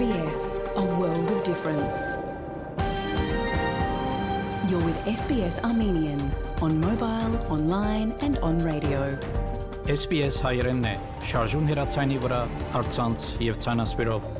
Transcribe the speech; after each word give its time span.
SBS, 0.00 0.56
a 0.76 0.82
world 0.98 1.30
of 1.30 1.42
difference. 1.42 2.16
You're 4.70 4.80
with 4.80 4.96
SBS 5.04 5.62
Armenian 5.62 6.32
on 6.62 6.80
mobile, 6.80 7.36
online, 7.52 8.14
and 8.22 8.38
on 8.38 8.56
radio. 8.64 9.18
SBS 9.84 10.40
հայերենն 10.40 10.88
է, 10.88 10.96
շարժուն 11.28 11.68
հեռացանի 11.74 12.18
վրա, 12.24 12.40
արցանց 12.80 13.28
եւ 13.50 13.60
ցանասպիրով։ 13.66 14.39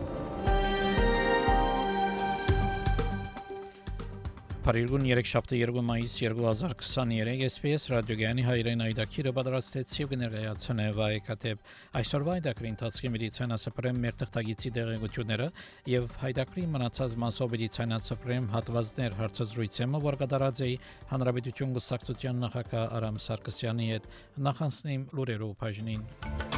Փարիգուն 4.62 5.08
3 5.10 5.26
շաբթի 5.26 5.60
2 5.66 5.82
մայիս 5.88 6.16
2023 6.22 7.40
SPS 7.48 7.88
ռադիոգյանի 7.90 8.44
հայրեն 8.46 8.84
այդակիրը 8.86 9.32
պատրաստեցի 9.38 10.06
ու 10.06 10.20
ներկայացնե 10.22 10.86
վայեկատեպ 11.00 11.72
այսօրվա 12.02 12.36
այդակրի 12.36 12.70
ընթացքի 12.76 13.12
մեդիցինասպրեմ 13.16 14.00
մեր 14.06 14.20
տխտագիցի 14.22 14.74
դեղեցությունները 14.78 15.50
եւ 15.96 16.08
հայդակրի 16.22 16.68
մնացած 16.78 17.18
մասով 17.26 17.58
մեդիցինասպրեմ 17.58 18.50
հատվածներ 18.54 19.20
հարցազրույցը 19.24 19.92
որ 20.06 20.22
կատարած 20.22 20.66
էի 20.70 20.80
հանրապետություն 21.16 21.76
գուսակցության 21.82 22.42
նախագահ 22.46 22.98
Արամ 23.02 23.22
Սարգսյանի 23.26 23.92
հետ 23.96 24.10
նախանցնիմ 24.52 25.12
լուրերով 25.18 25.58
բաժնին 25.66 26.51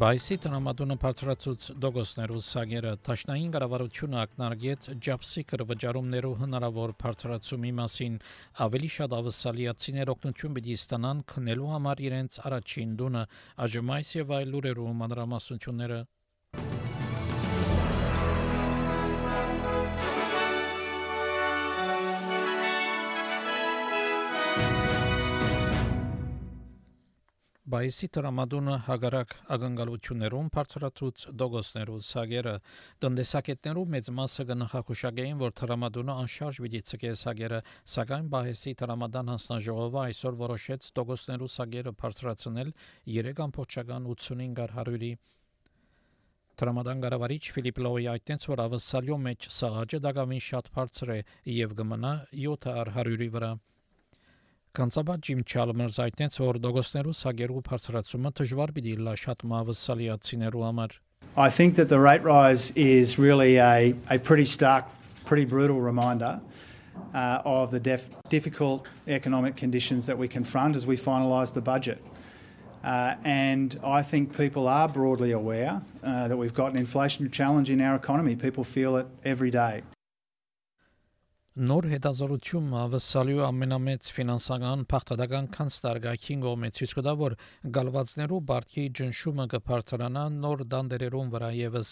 Բայսի 0.00 0.36
տնամատունը 0.40 0.94
բարձրացուց 1.00 1.64
դոգոսներու 1.84 2.38
սագերը 2.46 2.92
տաշնային 3.08 3.50
կառավարությունը 3.56 4.16
ակնարկեց 4.20 4.86
ջապսիկր 5.06 5.64
վճարումներու 5.72 6.30
հնարավոր 6.42 6.94
բարձրացումի 7.02 7.72
մասին 7.80 8.16
ավելի 8.66 8.90
շատ 8.94 9.16
ավսալիացիներ 9.18 10.12
օգնություն 10.14 10.56
պիտի 10.60 10.78
ստանան 10.80 11.22
քնելու 11.34 11.68
համար 11.74 12.02
իրենց 12.08 12.40
առաջին 12.48 12.96
դունը 13.02 13.26
ԱԺՄ-ից 13.68 14.14
եւ 14.22 14.34
այլ 14.38 14.52
լուրերու 14.56 14.96
մանրամասնությունները 15.02 16.00
Բայսի 27.72 28.06
տրամադունը 28.14 28.72
հագարակ 28.86 29.30
ագնկալություններում 29.54 30.48
բարձրացուց 30.56 31.22
դոգոսներու 31.42 32.00
սագերը 32.08 32.52
տնտեսակետներու 33.04 33.84
մեծ 33.94 34.10
մասը 34.18 34.46
կնախախուշագային 34.50 35.40
որ 35.42 35.54
տրամադունը 35.60 36.16
անշարժ 36.24 36.60
պիտի 36.64 36.82
ցկե 36.90 37.12
սագերը 37.22 37.62
սակայն 37.94 38.28
բայսի 38.36 38.74
տրամադան 38.82 39.32
հանձնաժողովը 39.34 40.02
այսօր 40.02 40.38
որոշեց 40.42 40.90
դոգոսներու 41.00 41.50
սագերը 41.56 41.96
բարձրացնել 42.04 42.76
3.85-ար 43.16 44.78
100-ի 44.82 45.12
Տրամադան 46.60 47.02
գարավարիչ 47.02 47.42
Ֆիլիպ 47.56 47.78
Լոյի 47.88 48.08
այդտենց 48.12 48.48
որ 48.52 48.66
ավսալյո 48.68 49.16
մեջ 49.26 49.50
սաղաճը 49.62 50.04
դակամին 50.06 50.46
շատ 50.52 50.72
բարձր 50.76 51.16
է 51.16 51.20
եւ 51.56 51.76
գմնա 51.80 52.16
7-ար 52.46 52.96
100-ի 53.00 53.34
վրա 53.38 53.54
Կանցաբա 54.77 55.13
Ջիմ 55.25 55.39
Չալմերս 55.41 55.95
այդտենց 56.03 56.35
որ 56.43 56.59
դոգոսներու 56.61 57.13
սագերու 57.17 57.61
բարձրացումը 57.65 58.31
դժվար 58.37 58.73
պիտի 58.75 58.95
լա 59.07 59.13
շատ 59.23 59.45
մավսալիացիներու 59.51 60.65
համար 60.67 60.97
I 61.35 61.49
think 61.49 61.75
that 61.75 61.89
the 61.89 61.99
rate 61.99 62.23
rise 62.23 62.71
is 62.75 63.17
really 63.17 63.57
a, 63.57 63.95
a 64.09 64.19
pretty 64.19 64.45
stark, 64.45 64.85
pretty 65.25 65.45
brutal 65.45 65.81
reminder 65.81 66.41
uh, 67.13 67.41
of 67.43 67.71
the 67.71 67.79
def- 67.79 68.09
difficult 68.29 68.87
economic 69.07 69.55
conditions 69.55 70.05
that 70.05 70.17
we 70.17 70.27
confront 70.27 70.75
as 70.75 70.85
we 70.85 70.97
finalise 70.97 71.53
the 71.53 71.61
budget. 71.61 72.03
Uh, 72.83 73.15
and 73.23 73.79
I 73.83 74.01
think 74.03 74.37
people 74.37 74.67
are 74.67 74.87
broadly 74.87 75.31
aware 75.31 75.81
uh, 76.03 76.27
that 76.27 76.37
we've 76.37 76.53
got 76.53 76.71
an 76.71 76.77
inflation 76.77 77.29
challenge 77.31 77.69
in 77.69 77.81
our 77.81 77.95
economy. 77.95 78.35
People 78.35 78.63
feel 78.63 78.95
it 78.97 79.07
every 79.25 79.51
day. 79.51 79.81
Նոր 81.52 81.84
հետազոտությունը 81.92 82.76
ավսալյու 82.80 83.42
ամենամեծ 83.44 84.06
ֆինանսական 84.16 84.84
փախտadagան 84.92 85.48
կանստարգակին 85.56 86.44
գոմեց 86.46 86.78
ցույց 86.80 86.94
կտա 86.98 87.12
որ 87.22 87.34
գալվածներու 87.76 88.38
բարգի 88.50 88.84
ջնշումը 89.00 89.46
կբարձրանա 89.54 90.22
նոր 90.38 90.62
դանդերերուն 90.72 91.32
վրա 91.34 91.50
եւս 91.58 91.90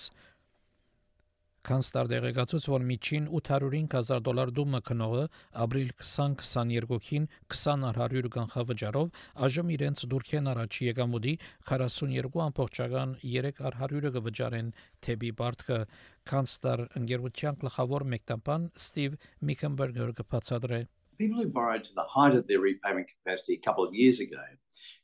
Կանստար 1.69 2.09
դեղեկացուց, 2.09 2.67
որ 2.73 2.85
միջին 2.89 3.25
805.000 3.39 4.21
դոլար 4.27 4.51
դումը 4.59 4.79
քնողը 4.89 5.25
ապրիլ 5.65 5.89
2022-ին 6.03 7.27
20.100 7.55 8.31
կանխավճարով 8.37 9.11
այժմ 9.47 9.73
իրենց 9.77 10.05
դուրքեն 10.15 10.49
առաջ 10.55 10.79
եկամուտի 10.87 11.35
42.3%-ը 11.73 14.15
կվճարեն 14.17 14.73
թեպի 15.05 15.31
բարտքը 15.43 15.79
Կանստար 16.33 16.85
ընկերության 17.03 17.61
գլխավոր 17.65 18.03
մեկնաբան 18.15 18.63
Ստիվ 18.81 19.21
Միքենբերգեր 19.51 20.11
կբացատրե 20.23 20.81
People 21.21 21.45
who 21.45 21.53
borrowed 21.53 21.85
to 21.85 21.93
the 21.93 22.09
height 22.17 22.33
of 22.35 22.49
their 22.49 22.65
repayment 22.65 23.13
capacity 23.13 23.53
a 23.53 23.61
couple 23.61 23.85
of 23.85 23.93
years 23.93 24.25
ago 24.25 24.41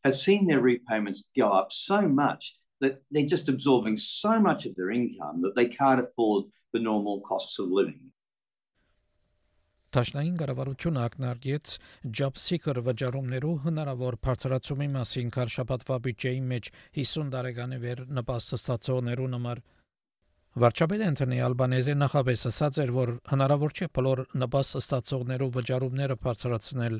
have 0.04 0.16
seen 0.16 0.46
their 0.46 0.62
repayments 0.62 1.28
go 1.36 1.52
up 1.52 1.70
so 1.70 2.08
much 2.08 2.56
that 2.81 3.03
they're 3.10 3.32
just 3.34 3.48
absorbing 3.48 3.97
so 3.97 4.38
much 4.41 4.66
of 4.66 4.75
their 4.76 4.91
income 4.91 5.42
that 5.42 5.54
they 5.56 5.66
can't 5.66 6.00
afford 6.00 6.44
the 6.72 6.81
normal 6.81 7.20
costs 7.20 7.59
of 7.59 7.70
living. 7.70 8.00
Տաշնային 9.97 10.34
կառավարությունը 10.41 11.03
ակնարկեց 11.09 11.75
Job-Seeker 12.19 12.81
վճարումներու 12.88 13.53
հնարավոր 13.66 14.16
բարձրացումի 14.26 14.88
մասին 14.97 15.31
քարշապատվա 15.36 15.97
բյուջեի 16.06 16.42
մեջ 16.50 16.69
50 16.98 17.31
տարեկանի 17.34 17.78
վեր 17.84 18.03
նպաստ 18.19 18.56
ստացողներուն 18.59 19.36
համար 19.38 19.62
Վարչապետ 20.56 21.03
Անտոնի 21.06 21.38
Ալբանեզը 21.47 21.94
նախապես 22.00 22.42
ասաց 22.50 22.76
էր, 22.84 22.92
որ 22.97 23.10
հնարավոր 23.28 23.72
չէ 23.76 23.88
բոլոր 23.97 24.22
նպաստ 24.42 24.78
ստացողներու 24.81 25.48
վճարումները 25.56 26.16
բարձրացնել 26.26 26.94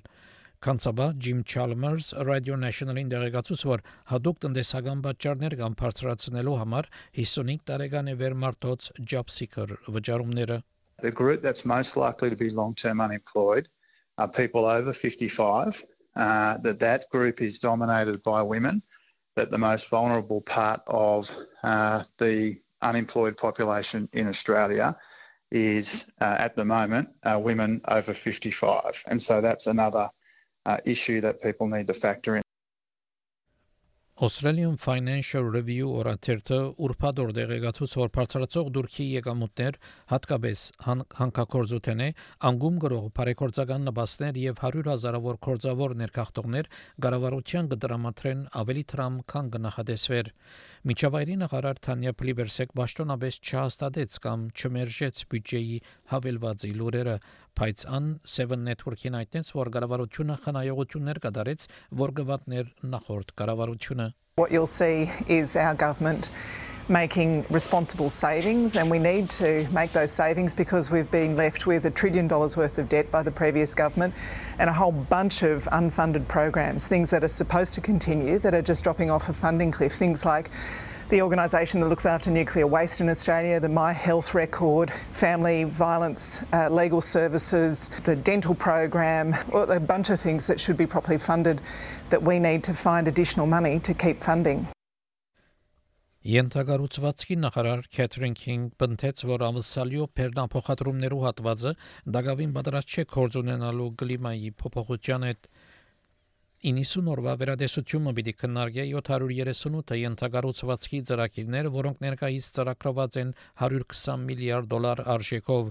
Կանցաբա 0.66 1.06
Ջիմ 1.26 1.40
Չալմերս 1.52 2.10
Radio 2.28 2.56
National-ին 2.64 3.08
դեղեկացուց, 3.14 3.64
որ 3.70 3.82
հadoop 4.12 4.42
տնտեսական 4.44 5.00
պատճառներ 5.08 5.56
կան 5.62 5.78
բարձրացնելու 5.80 6.58
համար 6.62 6.90
55 7.20 7.64
տարեկան 7.72 8.12
է 8.12 8.16
վեր 8.20 8.36
մարդոց 8.44 8.92
job 9.14 9.34
seeker 9.34 9.74
վճարումները 9.88 10.60
The 11.02 11.12
group 11.12 11.42
that's 11.42 11.66
most 11.66 11.98
likely 11.98 12.30
to 12.30 12.36
be 12.36 12.52
long-term 12.52 13.02
unemployed 13.02 13.68
are 14.20 14.28
people 14.28 14.66
over 14.66 14.94
55. 14.94 15.84
Uh, 16.16 16.58
that 16.60 16.80
that 16.80 17.10
group 17.10 17.42
is 17.42 17.58
dominated 17.58 18.22
by 18.22 18.42
women. 18.42 18.84
That 19.36 19.50
the 19.50 19.58
most 19.58 19.90
vulnerable 19.90 20.42
part 20.42 20.82
of 20.86 21.32
uh, 21.64 22.04
the 22.18 22.62
unemployed 22.82 23.38
population 23.38 24.10
in 24.14 24.28
Australia 24.28 24.96
is 25.52 26.06
uh, 26.20 26.36
at 26.38 26.56
the 26.56 26.66
moment 26.66 27.10
uh, 27.24 27.40
women 27.40 27.82
over 27.88 28.14
55, 28.14 29.04
and 29.08 29.22
so 29.22 29.42
that's 29.42 29.68
another 29.68 30.10
uh, 30.67 30.79
issue 30.85 31.21
that 31.21 31.41
people 31.41 31.67
need 31.69 31.87
to 31.87 31.95
factor 31.95 32.37
in. 32.37 32.43
Australian 34.17 34.79
Financial 34.81 35.45
Review 35.45 35.91
օրաթերթը 36.01 36.59
ուրբաթ 36.87 37.19
դեղեկացուց 37.37 37.97
որ 38.01 38.11
բարձրացող 38.15 38.71
դուրքի 38.77 39.07
եկամուտներ 39.15 39.77
հատկապես 40.13 40.63
հանքակորձութեն 40.87 42.01
է 42.05 42.07
անգում 42.51 42.79
գրող 42.85 43.11
բարեգործական 43.19 43.85
նպաստներ 43.91 44.41
եւ 44.45 44.63
100 44.71 44.89
հազարավոր 44.93 45.41
կորձավոր 45.49 45.97
ներքախտողներ 46.01 46.71
գարավարության 47.07 47.71
կդրամատրեն 47.75 48.41
ավելի 48.65 48.87
տրամ 48.95 49.21
քան 49.35 49.53
գնահատեսվեր 49.59 50.33
Միջավայրի 50.87 51.37
նախարար 51.45 51.83
Թանյա 51.85 52.17
Պլիբերսեկ 52.17 52.75
ճշտոնապես 52.81 53.41
չհաստատեց 53.45 54.19
կամ 54.25 54.49
չմերժեց 54.57 55.23
բյուջեի 55.29 55.81
հավելվածի 56.17 56.73
լուրերը 56.81 57.17
բայց 57.60 57.86
ան 57.98 58.08
7 58.34 58.64
network-ին 58.70 59.18
այդտենց 59.22 59.54
որ 59.58 59.72
կառավարությունը 59.76 60.36
խնայողություններ 60.46 61.20
կատարեց 61.26 61.68
որ 62.02 62.14
գվատներ 62.22 62.74
նախորդ 62.96 63.36
կառավարությունը 63.42 64.08
What 64.40 64.52
you'll 64.52 64.66
see 64.66 65.12
is 65.28 65.56
our 65.56 65.76
government 65.76 66.32
making 66.92 67.46
responsible 67.50 68.10
savings, 68.10 68.76
and 68.76 68.90
we 68.90 69.00
need 69.00 69.30
to 69.30 69.68
make 69.72 69.92
those 69.94 70.12
savings 70.12 70.54
because 70.54 70.92
we've 70.92 71.10
been 71.12 71.36
left 71.36 71.66
with 71.66 71.86
a 71.86 71.92
trillion 71.92 72.28
dollars 72.28 72.58
worth 72.58 72.78
of 72.78 72.90
debt 72.90 73.12
by 73.12 73.24
the 73.24 73.32
previous 73.32 73.76
government 73.76 74.14
and 74.60 74.70
a 74.70 74.74
whole 74.74 74.92
bunch 74.92 75.44
of 75.44 75.66
unfunded 75.72 76.28
programs, 76.28 76.88
things 76.88 77.10
that 77.10 77.24
are 77.24 77.30
supposed 77.30 77.74
to 77.74 77.82
continue 77.82 78.40
that 78.40 78.54
are 78.54 78.62
just 78.62 78.84
dropping 78.84 79.10
off 79.10 79.30
a 79.30 79.34
funding 79.34 79.72
cliff. 79.72 79.94
Things 79.94 80.26
like 80.26 80.50
the 81.10 81.22
organisation 81.22 81.82
that 81.82 81.88
looks 81.88 82.06
after 82.06 82.32
nuclear 82.32 82.66
waste 82.66 83.02
in 83.02 83.10
Australia, 83.10 83.60
the 83.60 83.70
My 83.70 83.92
Health 83.92 84.34
Record, 84.34 84.92
Family 84.92 85.66
Violence 85.66 86.42
uh, 86.54 86.70
Legal 86.70 87.02
Services, 87.02 87.90
the 88.06 88.16
dental 88.16 88.56
program, 88.56 89.36
well, 89.52 89.70
a 89.72 89.80
bunch 89.80 90.10
of 90.10 90.20
things 90.20 90.48
that 90.48 90.60
should 90.60 90.78
be 90.78 90.88
properly 90.88 91.18
funded 91.18 91.62
that 92.10 92.24
we 92.24 92.40
need 92.40 92.64
to 92.64 92.74
find 92.74 93.08
additional 93.08 93.46
money 93.46 93.80
to 93.80 93.94
keep 93.94 94.24
funding. 94.24 94.66
Ենթագառուցվածքի 96.22 97.36
նախարար 97.42 97.80
Քեթրին 97.96 98.36
Քինգ 98.38 98.66
բնթեց, 98.78 99.24
որ 99.26 99.42
ամսալյո 99.48 100.06
90 106.65 107.09
օրվա 107.13 107.33
վերադեսությունը 107.41 108.13
պիտի 108.17 108.33
քննարկի 108.43 108.85
738 108.91 109.99
ենթագառուցվածքի 110.01 111.01
ծրագիրներ, 111.11 111.69
որոնք 111.75 112.01
ներկայիս 112.05 112.49
ծրագրված 112.57 113.19
են 113.23 113.35
120 113.67 114.25
միլիարդ 114.31 114.71
դոլար 114.71 115.03
արժեքով։ 115.17 115.69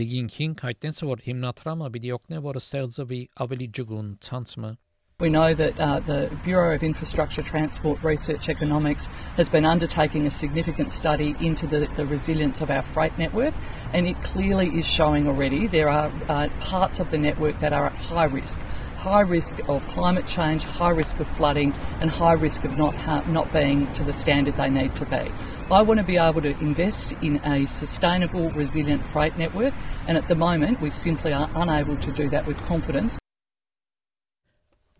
Digging 0.00 0.32
King 0.38 0.56
հայտնեց, 0.66 1.04
որ 1.12 1.22
հիմնադրամը 1.28 1.92
պիտի 1.98 2.12
օգնի, 2.18 2.42
որ 2.48 2.58
ստեղծվի 2.64 3.20
ավելի 3.46 3.70
ջգուն 3.78 4.10
ցանցը։ 4.26 4.72
We 5.18 5.30
know 5.30 5.54
that 5.54 5.80
uh, 5.80 6.00
the 6.00 6.30
Bureau 6.44 6.74
of 6.74 6.82
Infrastructure 6.82 7.40
Transport 7.40 8.02
Research 8.02 8.50
Economics 8.50 9.06
has 9.38 9.48
been 9.48 9.64
undertaking 9.64 10.26
a 10.26 10.30
significant 10.30 10.92
study 10.92 11.34
into 11.40 11.66
the, 11.66 11.88
the 11.96 12.04
resilience 12.04 12.60
of 12.60 12.70
our 12.70 12.82
freight 12.82 13.16
network, 13.16 13.54
and 13.94 14.06
it 14.06 14.22
clearly 14.22 14.68
is 14.76 14.86
showing 14.86 15.26
already 15.26 15.68
there 15.68 15.88
are 15.88 16.12
uh, 16.28 16.50
parts 16.60 17.00
of 17.00 17.10
the 17.10 17.16
network 17.16 17.58
that 17.60 17.72
are 17.72 17.86
at 17.86 17.94
high 17.94 18.26
risk. 18.26 18.60
High 18.97 19.21
risk 19.21 19.59
of 19.67 19.87
climate 19.87 20.27
change, 20.27 20.63
high 20.63 20.91
risk 20.91 21.19
of 21.19 21.27
flooding, 21.27 21.73
and 22.01 22.11
high 22.11 22.33
risk 22.33 22.63
of 22.63 22.77
not, 22.77 22.93
not 23.27 23.51
being 23.51 23.91
to 23.93 24.03
the 24.03 24.13
standard 24.13 24.57
they 24.57 24.69
need 24.69 24.93
to 24.95 25.05
be. 25.05 25.31
I 25.71 25.81
want 25.81 25.99
to 25.99 26.03
be 26.03 26.17
able 26.17 26.41
to 26.41 26.51
invest 26.59 27.13
in 27.21 27.37
a 27.45 27.65
sustainable, 27.67 28.51
resilient 28.51 29.03
freight 29.05 29.37
network, 29.37 29.73
and 30.07 30.17
at 30.17 30.27
the 30.27 30.35
moment 30.35 30.81
we 30.81 30.89
simply 30.89 31.33
are 31.33 31.49
unable 31.55 31.97
to 31.97 32.11
do 32.11 32.29
that 32.29 32.45
with 32.45 32.61
confidence. 32.67 33.17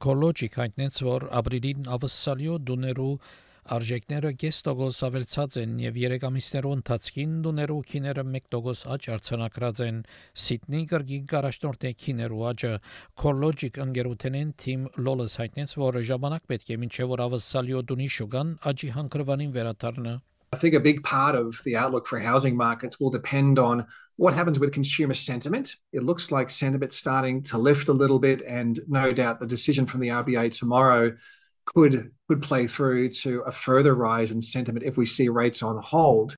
Կոլոջիկ 0.01 0.55
հայտնեց, 0.57 0.95
որ 1.05 1.23
ապրիլին 1.37 1.83
ավսալյո 1.95 2.55
դուներու 2.65 3.11
արժեքները 3.74 4.30
5% 4.42 5.06
ավելցած 5.06 5.56
են 5.62 5.72
եւ 5.82 5.96
3 6.02 6.26
ամիսներու 6.28 6.74
ընթացքին 6.76 7.32
դուներու 7.46 7.78
քիները 7.90 8.24
1% 8.28 8.92
աճ 8.94 9.08
արձանագրած 9.16 9.80
են 9.86 9.98
Սիդնի 10.44 10.82
գրգի 10.92 11.18
գարաշտորտե 11.32 11.92
քիներու 12.04 12.44
աճը 12.52 12.72
Կոլոջիկ 13.24 13.80
ընկերութենեն 13.86 14.54
թիմ 14.62 14.86
Լոլս 15.02 15.36
հայտնեց, 15.42 15.76
որ 15.82 16.00
ժամանակ 16.12 16.46
պետք 16.52 16.72
է 16.76 16.80
մինչեւ 16.84 17.12
որ 17.16 17.26
ավսալյո 17.26 17.82
դունի 17.90 18.08
շուգան 18.20 18.56
աճի 18.72 18.94
հանգրվանին 19.00 19.54
վերաթարնա 19.58 20.16
I 20.52 20.58
think 20.58 20.74
a 20.74 20.80
big 20.80 21.02
part 21.02 21.34
of 21.34 21.60
the 21.64 21.76
outlook 21.76 22.06
for 22.06 22.18
housing 22.20 22.56
markets 22.56 23.00
will 23.00 23.10
depend 23.10 23.58
on 23.58 23.84
what 24.16 24.32
happens 24.32 24.58
with 24.58 24.72
consumer 24.72 25.12
sentiment. 25.12 25.74
It 25.92 26.04
looks 26.04 26.30
like 26.30 26.50
sentiment's 26.50 26.96
starting 26.96 27.42
to 27.50 27.58
lift 27.58 27.88
a 27.88 27.92
little 27.92 28.18
bit, 28.18 28.42
and 28.46 28.80
no 28.86 29.12
doubt 29.12 29.40
the 29.40 29.46
decision 29.46 29.86
from 29.86 30.00
the 30.00 30.08
RBA 30.08 30.56
tomorrow 30.56 31.12
could 31.66 32.10
could 32.28 32.42
play 32.42 32.66
through 32.66 33.08
to 33.22 33.42
a 33.46 33.52
further 33.52 33.94
rise 33.94 34.30
in 34.30 34.40
sentiment 34.40 34.84
if 34.84 34.96
we 34.96 35.06
see 35.06 35.28
rates 35.28 35.62
on 35.62 35.76
hold. 35.92 36.34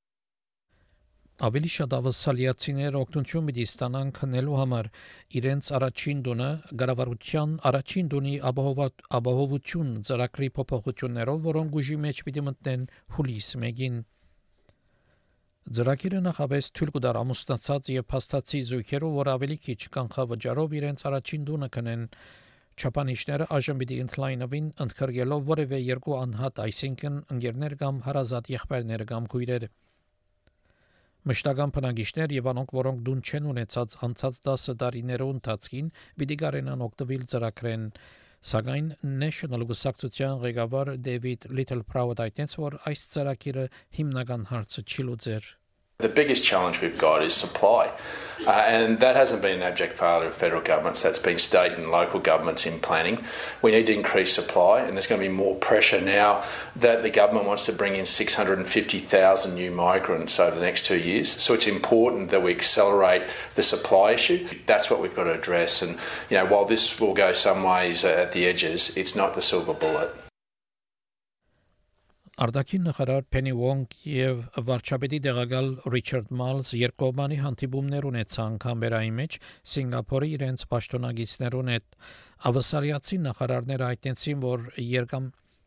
Ավելի 1.46 1.68
շատ 1.70 1.92
ավասալիացիներ 1.94 2.96
օգնություն 2.98 3.44
պիտի 3.48 3.64
ստանան 3.68 4.08
քնելու 4.16 4.56
համար 4.58 4.86
իրենց 5.38 5.68
առաջին 5.78 6.22
դունը 6.28 6.48
գարավարության 6.80 7.52
առաջին 7.70 8.08
դունի 8.14 8.32
ապահովություն 8.50 9.92
ծրագրի 10.08 10.48
փոփոխություններով, 10.56 11.38
որոնք 11.44 11.78
ուժի 11.78 11.98
մեջ 12.08 12.22
պիտի 12.26 12.44
մտնեն 12.48 12.88
հուլիս 13.18 13.52
1-ին։ 13.60 14.02
Ծրագիրը 15.78 16.24
նախապես 16.26 16.72
թույլ 16.74 16.92
կտար 16.98 17.20
ամուսնացած 17.22 17.92
եւ 17.94 18.04
փաստացի 18.10 18.60
զույգերով, 18.72 19.16
որ 19.22 19.30
ավելի 19.36 19.56
քիչ 19.68 19.80
կանխավճարով 19.94 20.76
իրենց 20.82 21.06
առաջին 21.12 21.48
դունը 21.52 21.68
կնեն 21.78 22.04
Չապանիշները 22.78 23.46
այժմ 23.56 23.78
պիտի 23.82 23.96
ընդլայնվին 24.04 24.66
ընդգրկելով 24.84 25.48
որևէ 25.48 25.78
երկու 25.82 26.12
անհատ, 26.18 26.60
այսինքն 26.64 27.16
ընկերներ 27.34 27.74
կամ 27.80 27.96
հարազատ 28.04 28.50
եղբայրներ 28.52 29.04
կամ 29.08 29.26
քույրեր։ 29.32 29.66
Մշտական 31.28 31.74
բնակիչներ 31.74 32.34
եւ 32.36 32.50
անոնք, 32.52 32.74
որոնք 32.78 33.02
դուն 33.08 33.24
չեն 33.26 33.48
ունեցած 33.52 33.96
անցած 34.08 34.40
10 34.46 34.78
տարիներու 34.84 35.28
ընթացքին, 35.34 35.90
պիտի 36.22 36.36
կարենան 36.44 36.84
օգտվել 36.86 37.26
ծրագրեն։ 37.34 37.88
Սակայն 38.52 38.92
National 39.24 39.66
Գուսակցության 39.72 40.42
ղեկավար 40.46 40.92
Դեվիդ 41.08 41.48
Little 41.58 41.82
Proud 41.90 42.22
այդտենց 42.28 42.58
որ 42.62 42.78
այս 42.92 43.06
ծրագիրը 43.16 43.64
հիմնական 43.98 44.46
հարցը 44.52 44.86
չի 44.86 45.08
լուծեր։ 45.10 45.50
The 46.00 46.08
biggest 46.08 46.44
challenge 46.44 46.80
we've 46.80 46.96
got 46.96 47.24
is 47.24 47.34
supply. 47.34 47.90
Uh, 48.46 48.52
and 48.68 49.00
that 49.00 49.16
hasn't 49.16 49.42
been 49.42 49.56
an 49.56 49.62
abject 49.62 49.94
failure 49.94 50.28
of 50.28 50.34
federal 50.34 50.62
governments, 50.62 51.02
that's 51.02 51.18
been 51.18 51.38
state 51.38 51.72
and 51.72 51.90
local 51.90 52.20
governments 52.20 52.66
in 52.66 52.78
planning. 52.78 53.18
We 53.62 53.72
need 53.72 53.88
to 53.88 53.94
increase 53.94 54.32
supply, 54.32 54.82
and 54.82 54.96
there's 54.96 55.08
going 55.08 55.20
to 55.20 55.26
be 55.26 55.34
more 55.34 55.56
pressure 55.56 56.00
now 56.00 56.44
that 56.76 57.02
the 57.02 57.10
government 57.10 57.46
wants 57.46 57.66
to 57.66 57.72
bring 57.72 57.96
in 57.96 58.06
650,000 58.06 59.54
new 59.56 59.72
migrants 59.72 60.38
over 60.38 60.54
the 60.54 60.64
next 60.64 60.84
two 60.84 61.00
years. 61.00 61.28
So 61.28 61.52
it's 61.52 61.66
important 61.66 62.30
that 62.30 62.44
we 62.44 62.52
accelerate 62.52 63.24
the 63.56 63.64
supply 63.64 64.12
issue. 64.12 64.46
That's 64.66 64.88
what 64.88 65.02
we've 65.02 65.16
got 65.16 65.24
to 65.24 65.32
address. 65.32 65.82
And, 65.82 65.98
you 66.30 66.36
know, 66.36 66.46
while 66.46 66.64
this 66.64 67.00
will 67.00 67.12
go 67.12 67.32
some 67.32 67.64
ways 67.64 68.04
at 68.04 68.30
the 68.30 68.46
edges, 68.46 68.96
it's 68.96 69.16
not 69.16 69.34
the 69.34 69.42
silver 69.42 69.74
bullet. 69.74 70.14
Արտաքին 72.38 72.84
նախարար 72.86 73.24
Փենի 73.34 73.52
Վոնգ 73.58 73.94
եւ 74.08 74.42
վարչապետի 74.66 75.18
տեղակալ 75.24 75.70
Ռիչարդ 75.94 76.28
Մալս 76.40 76.68
երկկողմանի 76.78 77.38
հանդիպումներ 77.40 78.06
ունեցան 78.12 78.58
Կամբերայի 78.64 79.10
մեջ 79.16 79.38
Սինգապուրի 79.72 80.28
իրենց 80.36 80.62
պաշտոնագետներուն 80.74 81.72
հետ։ 81.74 81.98
Ավասարիացի 82.52 83.18
նախարարները 83.24 83.88
հայտնեցին, 83.88 84.44
որ 84.46 84.70
երկամ 84.86 85.26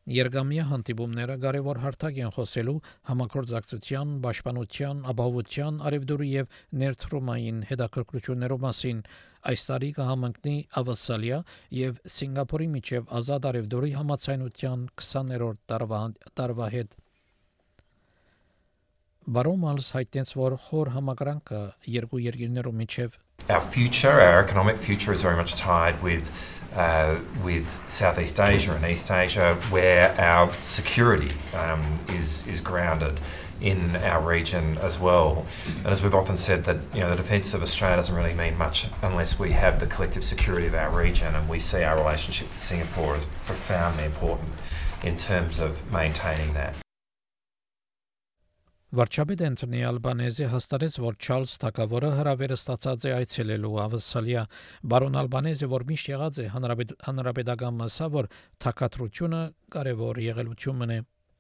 Երգամիա 0.09 0.63
հանդիպումները 0.65 1.33
կարևոր 1.41 1.79
հարթակ 1.81 2.15
են 2.21 2.31
խոսելու 2.33 2.73
համակորձակցության, 3.09 4.13
պաշտպանության, 4.23 5.03
ապահովության, 5.11 5.77
արևդուրի 5.89 6.29
եւ 6.31 6.57
ներդրումային 6.83 7.59
հետաքրքրություններով 7.71 8.63
մասին։ 8.65 9.03
Այս 9.51 9.67
տարի 9.69 9.91
կհամընկնի 9.99 10.55
Ավասալիա 10.81 11.39
եւ 11.81 12.01
Սինգապուրի 12.15 12.71
միջև 12.77 13.13
ազատ 13.21 13.47
արևդուրի 13.51 13.93
համացայնության 14.01 14.89
20-րդ 15.05 15.63
տարվա 15.73 16.01
տարվա 16.41 16.73
հետ։ 16.77 17.00
Բարոմալս 19.26 19.88
հայտնեց, 19.90 20.32
որ 20.38 20.54
խոր 20.68 20.88
համակրանքը 20.94 21.60
երկու 21.90 22.20
երկրներու 22.28 22.72
միջև 22.80 23.16
Our 23.48 23.60
future, 23.60 24.20
our 24.20 24.42
economic 24.42 24.76
future 24.76 25.12
is 25.12 25.22
very 25.22 25.36
much 25.36 25.56
tied 25.56 26.00
with 26.02 26.30
uh, 26.74 27.18
with 27.42 27.66
Southeast 27.88 28.38
Asia 28.38 28.72
and 28.74 28.84
East 28.84 29.10
Asia, 29.10 29.56
where 29.70 30.14
our 30.20 30.52
security 30.62 31.32
um, 31.54 31.82
is 32.08 32.46
is 32.46 32.60
grounded 32.60 33.20
in 33.60 33.96
our 33.96 34.20
region 34.20 34.78
as 34.78 35.00
well. 35.00 35.44
And 35.78 35.88
as 35.88 36.02
we've 36.02 36.14
often 36.14 36.36
said, 36.36 36.64
that 36.64 36.78
you 36.94 37.00
know 37.00 37.10
the 37.10 37.16
defence 37.16 37.52
of 37.52 37.62
Australia 37.62 37.96
doesn't 37.96 38.14
really 38.14 38.34
mean 38.34 38.56
much 38.56 38.86
unless 39.02 39.38
we 39.40 39.52
have 39.52 39.80
the 39.80 39.86
collective 39.86 40.22
security 40.22 40.68
of 40.68 40.74
our 40.74 40.90
region, 40.90 41.34
and 41.34 41.48
we 41.48 41.58
see 41.58 41.82
our 41.82 41.96
relationship 41.96 42.48
with 42.52 42.60
Singapore 42.60 43.16
as 43.16 43.26
profoundly 43.44 44.04
important 44.04 44.50
in 45.02 45.16
terms 45.16 45.58
of 45.58 45.90
maintaining 45.90 46.54
that. 46.54 46.76
Վարչապետ 48.91 49.41
Անտոնի 49.45 49.81
Ալբանեզը 49.87 50.47
հաստատեց, 50.51 50.95
որ 50.99 51.15
Չարլզ 51.23 51.51
Թակավորը 51.63 52.07
հրավերը 52.17 52.55
ստացած 52.59 53.05
է 53.07 53.11
այցելելու 53.15 53.77
Ավսալիա։ 53.83 54.41
Բարոն 54.91 55.13
Ալբանեզը 55.21 55.69
որ 55.71 55.85
միշտ 55.87 56.09
եղած 56.11 56.39
է 56.43 56.47
հանրապետ, 56.51 56.91
հանրապետական 57.05 57.77
մասա, 57.79 58.09
որ 58.11 58.27
թակատրությունը 58.65 59.39
կարևոր 59.71 60.19
եղելություն 60.25 60.83
է։ 60.91 60.97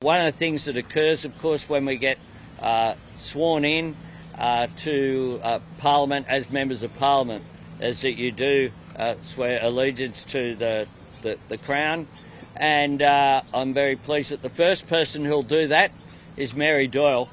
One 0.07 0.21
of 0.23 0.31
the 0.31 0.37
things 0.39 0.63
that 0.63 0.77
occurs 0.79 1.25
of 1.25 1.35
course 1.41 1.67
when 1.67 1.83
we 1.83 1.97
get 1.97 2.23
uh, 2.61 2.95
sworn 3.17 3.65
in 3.65 3.97
uh, 4.39 4.67
to 4.87 5.41
uh, 5.43 5.59
parliament 5.77 6.27
as 6.29 6.49
members 6.49 6.83
of 6.83 6.95
parliament 6.95 7.43
is 7.81 7.99
that 7.99 8.15
you 8.15 8.31
do 8.31 8.71
uh, 8.95 9.15
swear 9.23 9.59
allegiance 9.61 10.23
to 10.23 10.55
the 10.55 10.87
the, 11.21 11.35
the 11.49 11.57
crown. 11.57 12.07
And 12.55 13.01
uh, 13.01 13.43
I'm 13.53 13.73
very 13.73 13.97
pleased 13.97 14.31
that 14.31 14.41
the 14.41 14.55
first 14.63 14.87
person 14.87 15.25
who'll 15.25 15.43
do 15.43 15.67
that 15.67 15.91
is 16.37 16.55
Mary 16.55 16.87
Doyle 16.87 17.27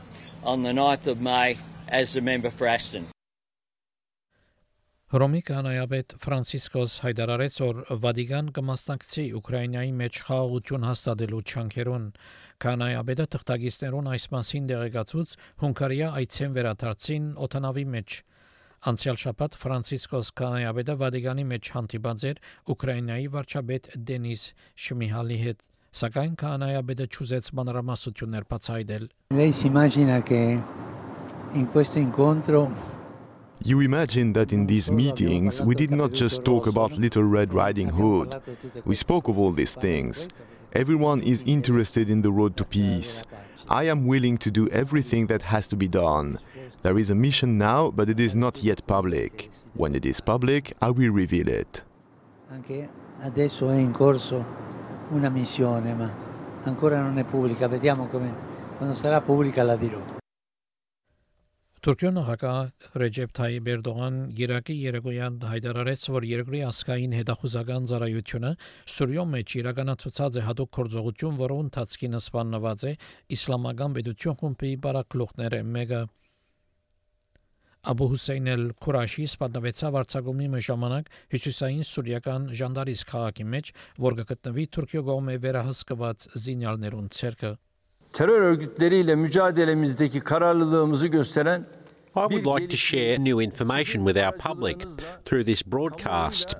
on 0.45 0.63
the 0.63 0.73
9th 0.73 1.07
of 1.07 1.21
May 1.21 1.59
as 1.89 2.13
the 2.13 2.21
member 2.21 2.51
for 2.51 2.67
Aston. 2.67 3.07
Հռոմի 5.09 5.39
կանայաբեդ 5.49 6.11
Ֆրանցիսկոս 6.21 6.95
հայտարարեց, 7.01 7.55
որ 7.65 7.79
Վատիկան 8.03 8.49
կմասնակցի 8.59 9.23
Ուկրաինայի 9.39 9.93
մեջ 10.01 10.19
խաղաղություն 10.27 10.85
հաստատելու 10.85 11.41
չանքերուն։ 11.49 12.05
Կանայաբեդը 12.65 13.27
թղթագիտներուն 13.35 14.11
այս 14.13 14.27
մասին 14.35 14.69
դեղեկացուց 14.73 15.33
Հունգարիա 15.65 16.11
այցեն 16.21 16.59
վերադարձին 16.59 17.31
օտանավի 17.49 17.87
մեջ։ 17.97 18.19
Անցյալ 18.93 19.17
շաբաթ 19.25 19.59
Ֆրանցիսկոս 19.65 20.33
կանայաբեդը 20.43 20.99
Վատիկանի 21.01 21.49
մեջ 21.57 21.73
հանդիպած 21.79 22.29
էր 22.29 22.43
Ուկրաինայի 22.77 23.33
վարչապետ 23.39 23.91
Դենիս 24.13 24.45
Շմիհալի 24.85 25.41
հետ։ 25.49 25.65
Սակայն 25.94 26.34
կանայաբեդը 26.42 27.06
ճուզեց 27.14 27.50
մանրամասություններ 27.58 28.46
բացահայտել։ 28.50 29.04
Lei 29.38 29.52
si 29.54 29.68
immagina 29.68 30.24
che 30.24 30.60
in 31.54 31.68
questo 31.72 32.00
incontro 32.00 32.72
You 33.66 33.80
imagine 33.80 34.34
that 34.34 34.52
in 34.52 34.66
these 34.66 34.92
meetings 34.92 35.62
we 35.62 35.76
did 35.76 35.92
not 35.92 36.12
just 36.12 36.44
talk 36.44 36.68
about 36.68 36.98
Little 36.98 37.24
Red 37.24 37.54
Riding 37.54 37.90
Hood. 37.90 38.42
We 38.86 38.96
spoke 38.96 39.30
of 39.30 39.38
all 39.38 39.52
these 39.52 39.76
things. 39.76 40.28
Everyone 40.74 41.22
is 41.22 41.44
interested 41.46 42.10
in 42.10 42.24
the 42.24 42.32
road 42.32 42.58
to 42.58 42.66
peace. 42.66 43.22
I 43.70 43.84
am 43.84 44.06
willing 44.06 44.38
to 44.40 44.52
do 44.52 44.68
everything 44.70 45.28
that 45.28 45.44
has 45.44 45.68
to 45.68 45.78
be 45.78 45.88
done. 45.88 46.40
There 46.82 46.98
is 46.98 47.10
a 47.10 47.16
mission 47.16 47.58
now, 47.58 47.92
but 47.92 48.10
it 48.10 48.20
is 48.20 48.36
not 48.36 48.64
yet 48.64 48.86
public. 48.88 49.50
When 49.76 49.96
it 49.96 50.06
is 50.06 50.20
public, 50.20 50.74
I 50.82 50.90
will 50.90 51.12
reveal 51.12 51.48
it. 51.48 51.84
anche 52.50 52.90
Adesso 53.22 53.70
è 53.70 53.78
in 53.78 53.92
corso 53.92 54.44
una 55.11 55.29
missione, 55.29 55.95
ma 55.95 56.11
ancora 56.65 57.01
non 57.01 57.19
è 57.19 57.25
pubblica. 57.25 57.69
Vediamo 57.69 58.07
come 58.07 58.35
quando 58.77 58.95
sarà 58.95 59.21
pubblica 59.21 59.63
la 59.63 59.77
dirò. 59.77 60.01
Թուրքիո 61.79 62.11
նախագահ 62.11 62.57
Ռեջեփ 63.01 63.31
Թայիպ 63.39 63.69
Էրդողան 63.73 64.17
Իրաքի 64.35 64.75
երեկոյան 64.83 65.37
հայտարարեց, 65.47 66.07
որ 66.11 66.25
երկրի 66.27 66.63
ասկային 66.67 67.15
հետախուզական 67.15 67.87
ծառայությունը 67.91 68.51
Սուրիո 68.95 69.25
մեջ 69.35 69.55
իրականացուցած 69.63 70.41
է 70.41 70.45
հadoop 70.49 70.73
կորձողություն, 70.75 71.39
որը 71.39 71.59
ընթացքին 71.69 72.19
սպաննված 72.19 72.85
է 72.91 72.93
իսլամական 73.39 73.95
պետություն 73.95 74.39
խումբի 74.43 74.73
բարակլուխները 74.89 75.63
մեկը 75.79 76.03
Աբու 77.87 78.09
Հուսեյն 78.11 78.51
էլ-Քուրաշի 78.55 79.25
սպանվեցավ 79.29 79.99
Արցախոմի 80.03 80.49
ժամանակ 80.67 81.13
հյուսիսային 81.35 81.87
սուրիական 81.87 82.51
Ժանդարիս 82.59 83.05
քաղաքի 83.13 83.47
մեջ, 83.55 83.73
որ 84.03 84.19
գտնվի 84.33 84.67
Թուրքիո 84.75 85.03
կողմէ 85.09 85.39
վերահսկված 85.47 86.29
զինյալներուն 86.43 87.09
ցերկը 87.19 87.53
terör 88.13 88.41
örgütleriyle 88.41 89.15
mücadelemizdeki 89.15 90.21
kararlılığımızı 90.21 91.07
gösteren 91.07 91.67
I 92.17 92.27
would 92.29 92.47
like 92.47 92.69
to 92.69 92.77
share 92.77 93.25
new 93.25 93.45
information 93.45 94.07
with 94.07 94.17
our 94.17 94.33
public 94.33 94.79
through 95.25 95.45
this 95.47 95.67
broadcast 95.67 96.57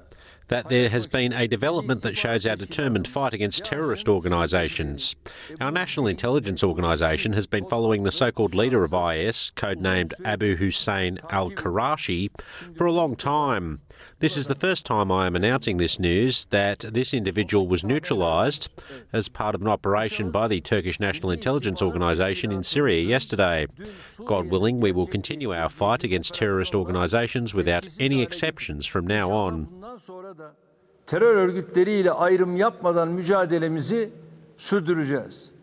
that 0.49 0.69
there 0.69 0.89
has 0.89 1.07
been 1.07 1.33
a 1.33 1.47
development 1.47 2.03
that 2.03 2.17
shows 2.17 2.47
our 2.47 2.57
determined 2.57 3.07
fight 3.07 3.35
against 3.35 3.65
terrorist 3.65 4.09
organisations. 4.09 5.15
Our 5.61 5.71
National 5.71 6.07
Intelligence 6.07 6.65
Organisation 6.65 7.35
has 7.35 7.47
been 7.47 7.67
following 7.67 8.03
the 8.03 8.13
so 8.13 8.33
called 8.33 8.55
leader 8.55 8.85
of 8.85 8.93
IS, 8.93 9.53
codenamed 9.57 10.13
Abu 10.25 10.57
Hussein 10.57 11.19
al 11.31 11.51
Qarashi, 11.51 12.31
for 12.77 12.87
a 12.87 12.93
long 12.93 13.15
time. 13.15 13.81
This 14.21 14.37
is 14.37 14.49
the 14.49 14.55
first 14.55 14.85
time 14.85 15.13
I 15.13 15.27
am 15.27 15.37
announcing 15.37 15.77
this 15.77 15.99
news 15.99 16.47
that 16.47 16.81
this 16.81 17.15
individual 17.15 17.69
was 17.69 17.85
neutralised 17.85 18.69
as 19.13 19.29
part 19.29 19.55
of 19.55 19.61
an 19.61 19.69
operation 19.69 20.31
by 20.31 20.49
the 20.49 20.61
Turkish 20.61 20.99
National 20.99 21.31
Intelligence 21.31 21.81
Organisation 21.83 22.51
in 22.51 22.65
Syria 22.65 23.01
yesterday. 23.03 23.67
God 24.25 24.49
willing, 24.49 24.81
we 24.81 24.93
will 24.93 25.07
continue 25.07 25.55
our 25.55 25.69
fight 25.69 26.03
against 26.03 26.35
terrorist 26.35 26.75
organisations 26.75 27.55
without 27.55 27.87
any 28.01 28.23
exceptions 28.23 28.87
from 28.87 29.07
now 29.07 29.31
on. 29.31 29.78
Terör 31.07 31.35
örgütleriyle 31.35 32.13
ayrım 32.13 32.57
yapmadan 32.57 33.09
mücadelemizi 33.09 34.11
sürdüreceğiz. 34.57 35.58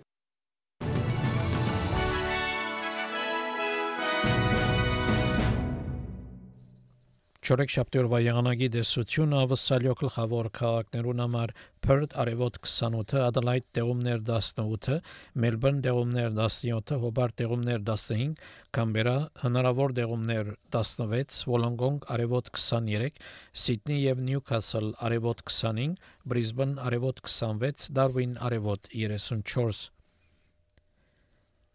Չորեքշաբթի 7.45 7.99
օրվա 8.01 8.19
եղանակի 8.25 8.67
դեսությունը 8.73 9.35
ավսալյո 9.43 9.91
գլխավոր 9.99 10.47
քաղաքներուն 10.57 11.19
համար 11.21 11.51
Perth 11.85 12.15
արևոտ 12.23 12.55
28-ը, 12.63 13.19
Adelaide 13.25 13.67
տեղումներ 13.77 14.23
18-ը, 14.37 14.97
Melbourne 15.43 15.83
տեղումներ 15.85 16.31
17-ը, 16.39 16.97
Hobart 17.03 17.37
տեղումներ 17.43 17.85
15, 17.91 18.33
Canberra 18.73 19.15
հնարավոր 19.43 19.93
տեղումներ 19.99 20.53
16, 20.73 21.45
Wollongong 21.51 22.01
արևոտ 22.15 22.49
23, 22.57 23.21
Sydney 23.65 24.01
եւ 24.07 24.25
Newcastle 24.31 24.95
արևոտ 25.05 25.45
25, 25.45 25.99
Brisbane 26.25 26.81
արևոտ 26.89 27.21
26, 27.29 27.91
Darwin 27.99 28.39
արևոտ 28.49 28.89
34 28.95 29.91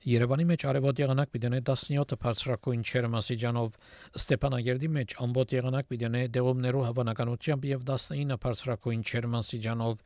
Երևանի 0.05 0.45
մեջ 0.51 0.63
արևոտ 0.69 1.00
եղանակ 1.01 1.31
պիտի 1.33 1.50
17-ը 1.67 2.17
բարձրակույն 2.21 2.83
չերմասիջանով 2.85 3.77
Ստեփանագերդի 4.19 4.89
մեջ 4.97 5.15
ամբոտ 5.25 5.55
եղանակ 5.55 5.89
պիտի 5.93 6.21
դեղումներու 6.35 6.83
հավանականությամբ 6.85 7.65
եւ 7.71 7.88
19-ը 7.89 8.38
բարձրակույն 8.45 9.05
չերմասիջանով 9.09 10.05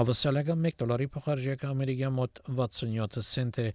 Ավսալեգա 0.00 0.54
1 0.70 0.76
դոլարի 0.80 1.06
փոխարժեքը 1.14 1.70
ամերիկյան 1.70 2.14
մոտ 2.18 2.42
67 2.60 3.24
سنت 3.30 3.58
է 3.58 3.66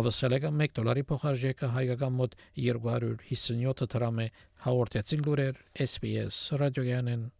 ավսալեգա 0.00 0.52
1 0.68 0.76
դոլարի 0.78 1.04
փոխարժեքը 1.10 1.70
հայկական 1.78 2.16
մոտ 2.20 2.36
257 2.68 3.88
դրամ 3.96 4.24
է 4.26 4.28
հաղորդեցին 4.68 5.24
լուրեր 5.30 5.62
SPS 5.88 6.42
ռադիոյանեն 6.62 7.30